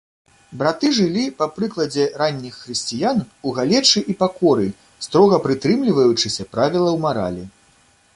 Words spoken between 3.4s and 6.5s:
у галечы і пакоры, строга прытрымліваючыся